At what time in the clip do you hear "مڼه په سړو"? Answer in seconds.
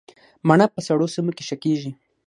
0.47-1.05